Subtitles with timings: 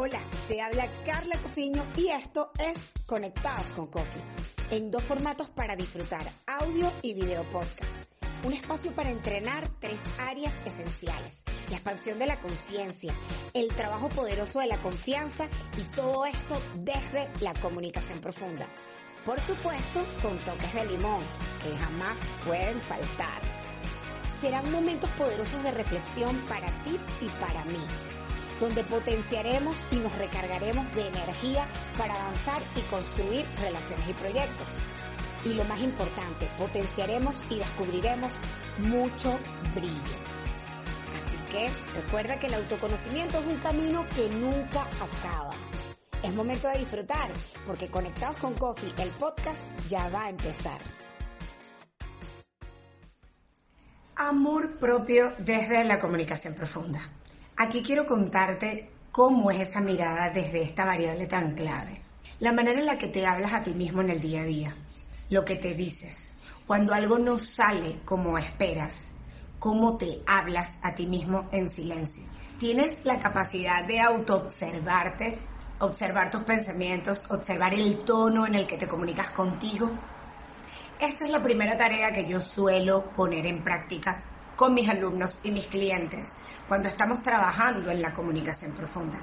[0.00, 4.22] Hola, te habla Carla Cofiño y esto es Conectados con Coffee,
[4.70, 8.08] en dos formatos para disfrutar, audio y video podcast.
[8.46, 13.12] Un espacio para entrenar tres áreas esenciales, la expansión de la conciencia,
[13.52, 18.68] el trabajo poderoso de la confianza y todo esto desde la comunicación profunda.
[19.26, 21.24] Por supuesto, con toques de limón,
[21.60, 23.42] que jamás pueden faltar.
[24.40, 27.84] Serán momentos poderosos de reflexión para ti y para mí
[28.60, 34.66] donde potenciaremos y nos recargaremos de energía para avanzar y construir relaciones y proyectos.
[35.44, 38.32] Y lo más importante, potenciaremos y descubriremos
[38.78, 39.38] mucho
[39.74, 40.16] brillo.
[41.16, 41.68] Así que
[42.00, 45.54] recuerda que el autoconocimiento es un camino que nunca acaba.
[46.22, 47.30] Es momento de disfrutar,
[47.64, 50.78] porque Conectados con Coffee, el podcast, ya va a empezar.
[54.16, 57.00] Amor propio desde la comunicación profunda.
[57.60, 62.00] Aquí quiero contarte cómo es esa mirada desde esta variable tan clave.
[62.38, 64.76] La manera en la que te hablas a ti mismo en el día a día,
[65.28, 66.36] lo que te dices,
[66.68, 69.12] cuando algo no sale como esperas,
[69.58, 72.22] cómo te hablas a ti mismo en silencio.
[72.60, 75.40] Tienes la capacidad de autoobservarte,
[75.80, 79.90] observar tus pensamientos, observar el tono en el que te comunicas contigo.
[81.00, 84.22] Esta es la primera tarea que yo suelo poner en práctica
[84.58, 86.34] con mis alumnos y mis clientes
[86.66, 89.20] cuando estamos trabajando en la comunicación profunda,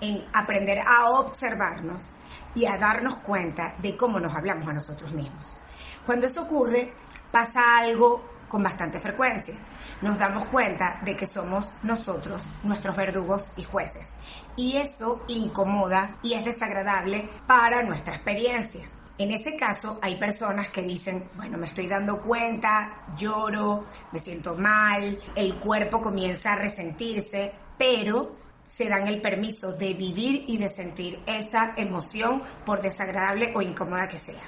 [0.00, 2.16] en aprender a observarnos
[2.54, 5.58] y a darnos cuenta de cómo nos hablamos a nosotros mismos.
[6.06, 6.94] Cuando eso ocurre,
[7.30, 9.56] pasa algo con bastante frecuencia.
[10.00, 14.16] Nos damos cuenta de que somos nosotros nuestros verdugos y jueces.
[14.56, 18.88] Y eso incomoda y es desagradable para nuestra experiencia.
[19.18, 24.54] En ese caso hay personas que dicen, bueno, me estoy dando cuenta, lloro, me siento
[24.54, 30.68] mal, el cuerpo comienza a resentirse, pero se dan el permiso de vivir y de
[30.68, 34.42] sentir esa emoción por desagradable o incómoda que sea.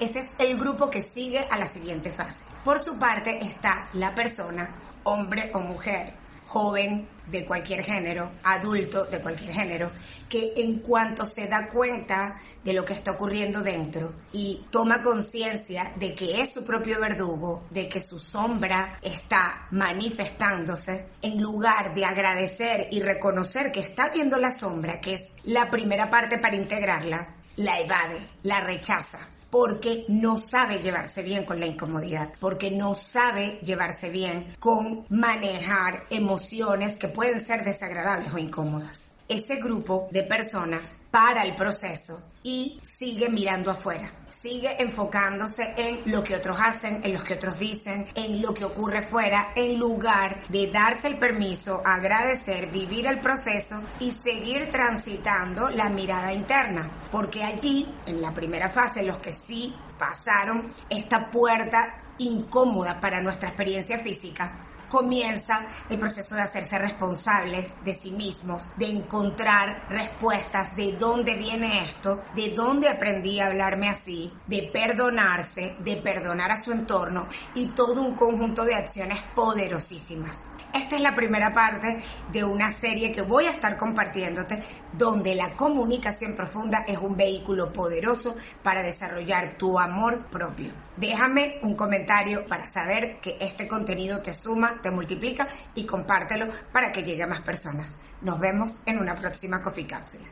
[0.00, 2.44] Ese es el grupo que sigue a la siguiente fase.
[2.64, 4.74] Por su parte está la persona,
[5.04, 6.16] hombre o mujer,
[6.50, 9.92] joven de cualquier género, adulto de cualquier género,
[10.28, 15.92] que en cuanto se da cuenta de lo que está ocurriendo dentro y toma conciencia
[15.96, 22.04] de que es su propio verdugo, de que su sombra está manifestándose, en lugar de
[22.04, 27.28] agradecer y reconocer que está viendo la sombra, que es la primera parte para integrarla,
[27.56, 33.58] la evade, la rechaza porque no sabe llevarse bien con la incomodidad, porque no sabe
[33.62, 39.09] llevarse bien con manejar emociones que pueden ser desagradables o incómodas.
[39.30, 46.20] Ese grupo de personas para el proceso y sigue mirando afuera, sigue enfocándose en lo
[46.20, 50.40] que otros hacen, en lo que otros dicen, en lo que ocurre fuera, en lugar
[50.48, 56.90] de darse el permiso, agradecer, vivir el proceso y seguir transitando la mirada interna.
[57.12, 63.50] Porque allí, en la primera fase, los que sí pasaron esta puerta incómoda para nuestra
[63.50, 70.92] experiencia física, comienza el proceso de hacerse responsables de sí mismos, de encontrar respuestas de
[70.98, 76.72] dónde viene esto, de dónde aprendí a hablarme así, de perdonarse, de perdonar a su
[76.72, 80.50] entorno y todo un conjunto de acciones poderosísimas.
[80.72, 82.00] Esta es la primera parte
[82.30, 84.62] de una serie que voy a estar compartiéndote
[84.92, 90.70] donde la comunicación profunda es un vehículo poderoso para desarrollar tu amor propio.
[90.96, 96.90] Déjame un comentario para saber que este contenido te suma, te multiplica y compártelo para
[96.92, 97.96] que llegue a más personas.
[98.20, 100.28] Nos vemos en una próxima Coffee Cápsula.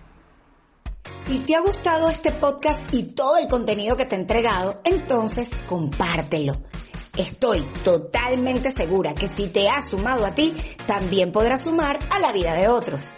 [1.26, 5.50] Si te ha gustado este podcast y todo el contenido que te he entregado, entonces
[5.66, 6.62] compártelo.
[7.16, 10.54] Estoy totalmente segura que si te ha sumado a ti,
[10.86, 13.12] también podrás sumar a la vida de otros.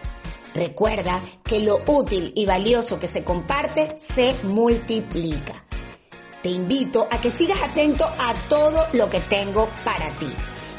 [0.55, 5.65] Recuerda que lo útil y valioso que se comparte se multiplica.
[6.43, 10.33] Te invito a que sigas atento a todo lo que tengo para ti.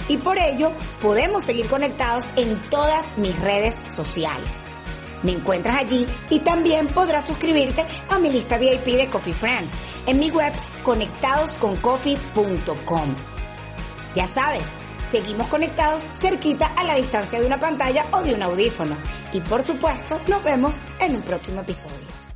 [0.07, 4.49] Y por ello podemos seguir conectados en todas mis redes sociales.
[5.23, 9.71] Me encuentras allí y también podrás suscribirte a mi lista VIP de Coffee Friends
[10.07, 10.53] en mi web
[10.83, 13.15] conectadosconcoffee.com.
[14.15, 14.71] Ya sabes,
[15.11, 18.97] seguimos conectados cerquita a la distancia de una pantalla o de un audífono.
[19.31, 22.30] Y por supuesto, nos vemos en un próximo episodio.